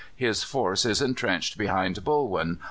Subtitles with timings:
[0.15, 2.57] His force is entrenched behind Bulwen.